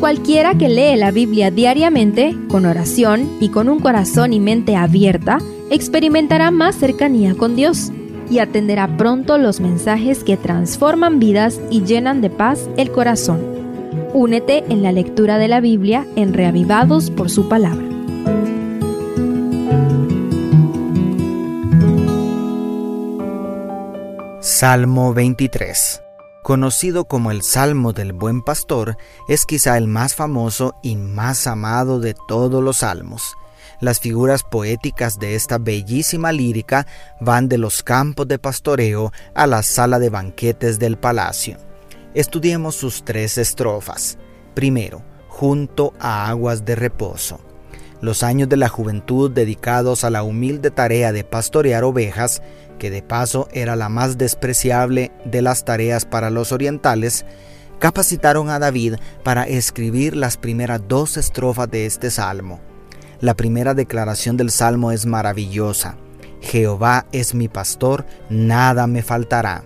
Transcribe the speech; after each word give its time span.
Cualquiera 0.00 0.54
que 0.56 0.70
lee 0.70 0.96
la 0.96 1.10
Biblia 1.10 1.50
diariamente, 1.50 2.34
con 2.48 2.64
oración 2.64 3.36
y 3.38 3.50
con 3.50 3.68
un 3.68 3.80
corazón 3.80 4.32
y 4.32 4.40
mente 4.40 4.74
abierta, 4.74 5.36
experimentará 5.68 6.50
más 6.50 6.74
cercanía 6.76 7.34
con 7.34 7.54
Dios 7.54 7.92
y 8.30 8.38
atenderá 8.38 8.96
pronto 8.96 9.36
los 9.36 9.60
mensajes 9.60 10.24
que 10.24 10.38
transforman 10.38 11.18
vidas 11.18 11.60
y 11.70 11.84
llenan 11.84 12.22
de 12.22 12.30
paz 12.30 12.70
el 12.78 12.90
corazón. 12.90 13.42
Únete 14.14 14.64
en 14.70 14.82
la 14.82 14.90
lectura 14.90 15.36
de 15.36 15.48
la 15.48 15.60
Biblia 15.60 16.06
en 16.16 16.32
Reavivados 16.32 17.10
por 17.10 17.28
su 17.28 17.50
palabra. 17.50 17.84
Salmo 24.40 25.12
23 25.12 26.09
Conocido 26.50 27.04
como 27.04 27.30
el 27.30 27.42
Salmo 27.42 27.92
del 27.92 28.12
Buen 28.12 28.42
Pastor, 28.42 28.96
es 29.28 29.46
quizá 29.46 29.78
el 29.78 29.86
más 29.86 30.16
famoso 30.16 30.74
y 30.82 30.96
más 30.96 31.46
amado 31.46 32.00
de 32.00 32.16
todos 32.26 32.60
los 32.60 32.78
salmos. 32.78 33.36
Las 33.80 34.00
figuras 34.00 34.42
poéticas 34.42 35.20
de 35.20 35.36
esta 35.36 35.58
bellísima 35.58 36.32
lírica 36.32 36.88
van 37.20 37.48
de 37.48 37.56
los 37.56 37.84
campos 37.84 38.26
de 38.26 38.40
pastoreo 38.40 39.12
a 39.32 39.46
la 39.46 39.62
sala 39.62 40.00
de 40.00 40.10
banquetes 40.10 40.80
del 40.80 40.98
palacio. 40.98 41.56
Estudiemos 42.14 42.74
sus 42.74 43.04
tres 43.04 43.38
estrofas. 43.38 44.18
Primero, 44.52 45.04
junto 45.28 45.94
a 46.00 46.28
aguas 46.28 46.64
de 46.64 46.74
reposo. 46.74 47.38
Los 48.00 48.22
años 48.22 48.48
de 48.48 48.56
la 48.56 48.68
juventud 48.68 49.30
dedicados 49.30 50.04
a 50.04 50.10
la 50.10 50.22
humilde 50.22 50.70
tarea 50.70 51.12
de 51.12 51.24
pastorear 51.24 51.84
ovejas 51.84 52.42
que 52.78 52.90
de 52.90 53.02
paso 53.02 53.46
era 53.52 53.76
la 53.76 53.88
más 53.88 54.16
despreciable 54.16 55.12
de 55.24 55.42
las 55.42 55.64
tareas 55.64 56.06
para 56.06 56.30
los 56.30 56.50
orientales, 56.50 57.26
capacitaron 57.78 58.48
a 58.48 58.58
David 58.58 58.94
para 59.22 59.44
escribir 59.44 60.16
las 60.16 60.36
primeras 60.38 60.80
dos 60.88 61.16
estrofas 61.16 61.70
de 61.70 61.86
este 61.86 62.10
salmo. 62.10 62.60
La 63.20 63.34
primera 63.34 63.74
declaración 63.74 64.38
del 64.38 64.50
salmo 64.50 64.92
es 64.92 65.04
maravillosa. 65.04 65.96
Jehová 66.40 67.06
es 67.12 67.34
mi 67.34 67.48
pastor, 67.48 68.06
nada 68.30 68.86
me 68.86 69.02
faltará. 69.02 69.64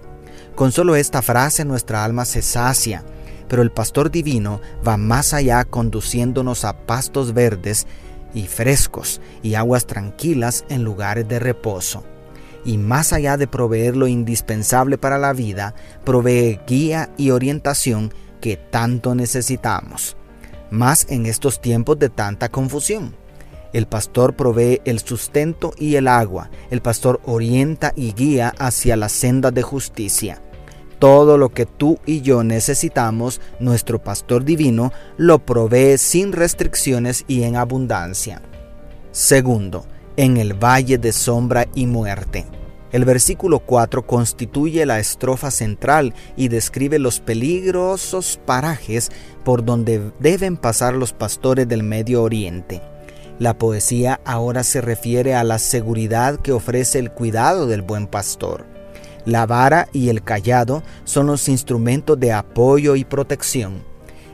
Con 0.57 0.73
solo 0.73 0.97
esta 0.97 1.23
frase 1.23 1.65
nuestra 1.65 2.05
alma 2.05 2.25
se 2.25 2.43
sacia, 2.43 3.05
pero 3.49 3.63
el 3.63 3.71
pastor 3.71 4.11
divino 4.11 4.61
va 4.87 4.97
más 4.97 5.35
allá 5.35 5.65
conduciéndonos 5.65 6.65
a 6.65 6.77
pastos 6.87 7.33
verdes 7.33 7.87
y 8.35 8.47
frescos 8.47 9.21
y 9.43 9.55
aguas 9.55 9.87
tranquilas 9.87 10.65
en 10.69 10.85
lugares 10.85 11.27
de 11.29 11.39
reposo 11.39 12.05
y 12.65 12.79
más 12.79 13.13
allá 13.13 13.37
de 13.37 13.47
proveer 13.47 13.97
lo 13.97 14.07
indispensable 14.07 14.99
para 14.99 15.19
la 15.19 15.33
vida, 15.33 15.75
provee 16.05 16.61
guía 16.67 17.11
y 17.17 17.31
orientación 17.31 18.13
que 18.41 18.57
tanto 18.57 19.15
necesitamos, 19.15 20.17
más 20.71 21.07
en 21.11 21.27
estos 21.27 21.61
tiempos 21.61 21.99
de 21.99 22.09
tanta 22.09 22.49
confusión. 22.49 23.15
El 23.73 23.87
pastor 23.87 24.35
provee 24.37 24.81
el 24.85 25.01
sustento 25.01 25.73
y 25.77 25.97
el 25.97 26.07
agua, 26.07 26.51
el 26.71 26.81
pastor 26.81 27.21
orienta 27.25 27.93
y 27.97 28.13
guía 28.13 28.55
hacia 28.59 28.97
la 28.97 29.09
senda 29.09 29.51
de 29.51 29.63
justicia. 29.63 30.41
Todo 31.05 31.37
lo 31.37 31.51
que 31.51 31.67
tú 31.67 31.99
y 32.07 32.23
yo 32.23 32.45
necesitamos, 32.45 33.39
nuestro 33.61 34.03
pastor 34.03 34.43
divino 34.43 34.91
lo 35.19 35.39
provee 35.39 35.99
sin 35.99 36.33
restricciones 36.33 37.27
y 37.29 37.43
en 37.43 37.57
abundancia. 37.57 38.41
Segundo, 39.13 39.85
en 40.17 40.39
el 40.39 40.55
valle 40.55 40.97
de 40.97 41.13
sombra 41.13 41.67
y 41.75 41.85
muerte. 41.85 42.47
El 42.91 43.05
versículo 43.05 43.59
4 43.59 44.07
constituye 44.07 44.87
la 44.87 44.99
estrofa 44.99 45.51
central 45.51 46.15
y 46.39 46.49
describe 46.49 46.99
los 46.99 47.21
peligrosos 47.21 48.41
parajes 48.47 49.11
por 49.45 49.63
donde 49.63 50.11
deben 50.21 50.57
pasar 50.57 50.95
los 50.95 51.13
pastores 51.13 51.69
del 51.69 51.83
Medio 51.83 52.23
Oriente. 52.23 52.81
La 53.39 53.59
poesía 53.59 54.23
ahora 54.25 54.65
se 54.65 54.81
refiere 54.81 55.35
a 55.35 55.45
la 55.45 55.59
seguridad 55.59 56.41
que 56.41 56.53
ofrece 56.53 56.99
el 56.99 57.11
cuidado 57.11 57.67
del 57.67 57.83
buen 57.83 58.07
pastor. 58.07 58.73
La 59.25 59.47
vara 59.47 59.89
y 59.93 60.11
el 60.11 60.23
callado 60.23 60.83
son 61.05 61.27
los 61.27 61.49
instrumentos 61.49 62.19
de 62.21 62.33
apoyo 62.33 62.97
y 62.97 63.05
protección. 63.05 63.83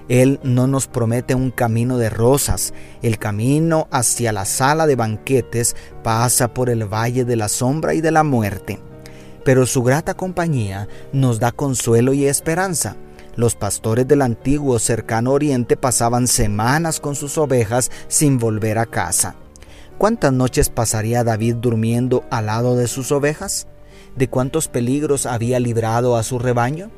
Él 0.09 0.41
no 0.43 0.67
nos 0.67 0.89
promete 0.89 1.37
un 1.37 1.53
camino 1.53 1.97
de 1.97 2.11
rosas. 2.11 2.75
El 3.01 3.19
camino 3.19 3.87
hacia 3.93 4.33
la 4.33 4.45
sala 4.45 4.89
de 4.89 4.97
banquetes 4.97 5.77
pasa 6.03 6.53
por 6.53 6.69
el 6.69 6.93
valle 6.93 7.25
de 7.25 7.37
la 7.37 7.49
sombra 7.49 7.95
y 7.95 8.01
de 8.01 8.11
la 8.11 8.25
muerte. 8.25 8.81
Pero 9.45 9.67
su 9.67 9.85
grata 9.85 10.15
compañía 10.15 10.89
nos 11.13 11.39
da 11.39 11.53
consuelo 11.53 12.13
y 12.13 12.27
esperanza. 12.27 12.97
Los 13.37 13.55
pastores 13.55 14.09
del 14.09 14.23
antiguo 14.23 14.81
cercano 14.81 15.31
oriente 15.31 15.77
pasaban 15.77 16.27
semanas 16.27 16.99
con 16.99 17.15
sus 17.15 17.39
ovejas 17.39 17.93
sin 18.09 18.39
volver 18.39 18.79
a 18.79 18.87
casa. 18.87 19.37
¿Cuántas 19.97 20.33
noches 20.33 20.71
pasaría 20.71 21.23
David 21.23 21.57
durmiendo 21.57 22.25
al 22.31 22.47
lado 22.47 22.75
de 22.75 22.89
sus 22.89 23.13
ovejas? 23.13 23.69
¿De 24.17 24.29
cuántos 24.29 24.69
peligros 24.69 25.27
había 25.27 25.61
librado 25.61 26.17
a 26.17 26.23
su 26.23 26.39
rebaño? 26.39 26.91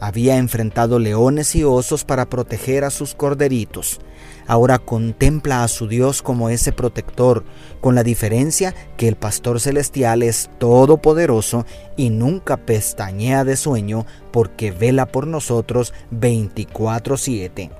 Había 0.00 0.38
enfrentado 0.38 0.98
leones 0.98 1.54
y 1.54 1.62
osos 1.62 2.04
para 2.04 2.30
proteger 2.30 2.84
a 2.84 2.90
sus 2.90 3.14
corderitos. 3.14 4.00
Ahora 4.46 4.78
contempla 4.78 5.62
a 5.62 5.68
su 5.68 5.86
Dios 5.86 6.22
como 6.22 6.48
ese 6.48 6.72
protector, 6.72 7.44
con 7.80 7.94
la 7.94 8.02
diferencia 8.02 8.74
que 8.96 9.08
el 9.08 9.16
pastor 9.16 9.60
celestial 9.60 10.22
es 10.22 10.50
todopoderoso 10.58 11.66
y 11.96 12.08
nunca 12.08 12.56
pestañea 12.56 13.44
de 13.44 13.56
sueño 13.56 14.06
porque 14.32 14.72
vela 14.72 15.06
por 15.06 15.26
nosotros 15.26 15.92
24/7. 16.10 17.70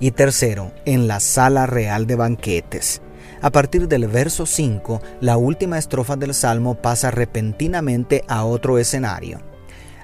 Y 0.00 0.12
tercero, 0.12 0.72
en 0.86 1.06
la 1.06 1.20
sala 1.20 1.66
real 1.66 2.06
de 2.06 2.16
banquetes. 2.16 3.02
A 3.40 3.50
partir 3.50 3.86
del 3.86 4.08
verso 4.08 4.46
5, 4.46 5.00
la 5.20 5.36
última 5.36 5.78
estrofa 5.78 6.16
del 6.16 6.34
Salmo 6.34 6.74
pasa 6.74 7.12
repentinamente 7.12 8.24
a 8.26 8.44
otro 8.44 8.78
escenario. 8.78 9.38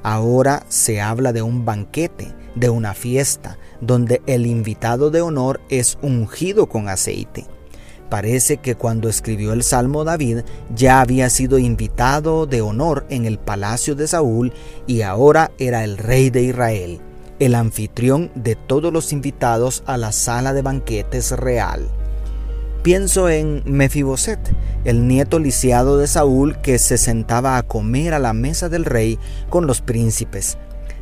Ahora 0.05 0.65
se 0.69 1.00
habla 1.00 1.33
de 1.33 1.43
un 1.43 1.65
banquete, 1.65 2.33
de 2.55 2.71
una 2.71 2.95
fiesta, 2.95 3.59
donde 3.81 4.22
el 4.27 4.47
invitado 4.47 5.11
de 5.11 5.21
honor 5.21 5.61
es 5.69 5.99
ungido 6.00 6.69
con 6.69 6.89
aceite. 6.89 7.47
Parece 8.09 8.59
que 8.59 8.77
cuando 8.77 9.09
escribió 9.09 9.53
el 9.53 9.65
Salmo 9.65 10.05
David 10.05 10.41
ya 10.72 11.01
había 11.01 11.28
sido 11.28 11.59
invitado 11.59 12.47
de 12.47 12.61
honor 12.61 13.05
en 13.09 13.25
el 13.25 13.39
palacio 13.39 13.97
de 13.97 14.06
Saúl 14.06 14.53
y 14.87 15.03
ahora 15.03 15.51
era 15.59 15.83
el 15.83 15.99
rey 15.99 16.31
de 16.31 16.43
Israel, 16.43 17.01
el 17.41 17.56
anfitrión 17.56 18.31
de 18.37 18.55
todos 18.55 18.93
los 18.93 19.12
invitados 19.12 19.83
a 19.87 19.97
la 19.97 20.12
sala 20.12 20.53
de 20.53 20.62
banquetes 20.62 21.33
real. 21.33 21.89
Pienso 22.84 23.31
en 23.31 23.62
Mefiboset, 23.65 24.39
el 24.84 25.09
nieto 25.09 25.39
lisiado 25.39 25.97
de 25.97 26.06
Saúl 26.06 26.61
que 26.61 26.78
se 26.78 26.99
sentaba 26.99 27.56
a 27.56 27.62
comer 27.62 28.12
a 28.12 28.19
la 28.19 28.34
mesa 28.34 28.69
del 28.69 28.84
rey 28.84 29.19
con 29.49 29.67
los 29.67 29.81
príncipes. 29.81 30.59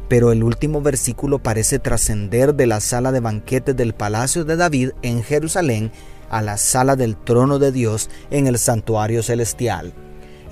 Pero 0.09 0.31
el 0.31 0.45
último 0.45 0.81
versículo 0.81 1.41
parece 1.41 1.81
trascender 1.81 2.55
de 2.55 2.69
la 2.69 2.79
sala 2.79 3.11
de 3.11 3.19
banquetes 3.19 3.75
del 3.75 3.95
palacio 3.95 4.45
de 4.45 4.55
David 4.55 4.91
en 5.03 5.25
Jerusalén 5.25 5.91
a 6.31 6.41
la 6.41 6.57
sala 6.57 6.95
del 6.95 7.17
trono 7.17 7.59
de 7.59 7.73
Dios 7.73 8.11
en 8.31 8.47
el 8.47 8.59
santuario 8.59 9.25
celestial. 9.25 9.93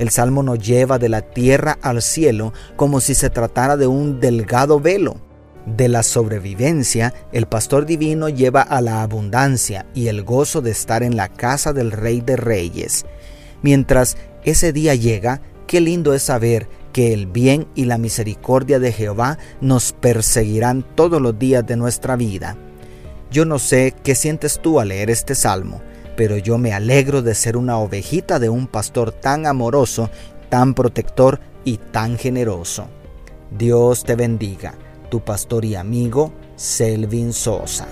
El 0.01 0.11
salmo 0.11 0.43
nos 0.43 0.59
lleva 0.59 0.99
de 0.99 1.11
la 1.11 1.21
tierra 1.21 1.79
al 1.81 2.03
cielo 2.03 2.53
como 2.75 2.99
si 2.99 3.15
se 3.15 3.31
tratara 3.31 3.77
de 3.77 3.87
un 3.87 4.19
delgado 4.19 4.81
velo 4.81 5.30
de 5.67 5.89
la 5.89 6.03
sobrevivencia, 6.03 7.15
el 7.33 7.47
pastor 7.47 7.87
divino 7.87 8.29
lleva 8.29 8.63
a 8.63 8.81
la 8.81 9.03
abundancia 9.03 9.87
y 9.95 10.09
el 10.09 10.23
gozo 10.23 10.61
de 10.61 10.71
estar 10.71 11.03
en 11.03 11.17
la 11.17 11.29
casa 11.29 11.73
del 11.73 11.93
Rey 11.93 12.21
de 12.21 12.37
Reyes. 12.37 13.05
Mientras 13.63 14.17
ese 14.45 14.73
día 14.73 14.95
llega, 14.95 15.43
qué 15.67 15.81
lindo 15.81 16.15
es 16.15 16.23
saber 16.23 16.69
que 16.93 17.13
el 17.13 17.27
bien 17.27 17.69
y 17.75 17.85
la 17.85 17.99
misericordia 17.99 18.79
de 18.79 18.93
Jehová 18.93 19.39
nos 19.61 19.93
perseguirán 19.93 20.85
todos 20.95 21.21
los 21.21 21.39
días 21.39 21.67
de 21.67 21.77
nuestra 21.77 22.17
vida. 22.17 22.57
Yo 23.31 23.45
no 23.45 23.59
sé 23.59 23.95
qué 24.03 24.15
sientes 24.15 24.61
tú 24.61 24.81
al 24.81 24.89
leer 24.89 25.11
este 25.11 25.35
salmo, 25.35 25.81
pero 26.17 26.37
yo 26.37 26.59
me 26.59 26.73
alegro 26.73 27.23
de 27.23 27.35
ser 27.35 27.57
una 27.57 27.79
ovejita 27.79 28.39
de 28.41 28.49
un 28.49 28.67
pastor 28.67 29.13
tan 29.13 29.47
amoroso, 29.47 30.11
tan 30.49 30.75
protector 30.75 31.39
y 31.65 31.77
tan 31.77 32.19
generoso. 32.19 32.89
Dios 33.57 34.05
te 34.05 34.17
bendiga 34.17 34.75
tu 35.11 35.21
pastor 35.21 35.65
y 35.65 35.75
amigo 35.75 36.33
Selvin 36.57 37.33
Sosa. 37.33 37.87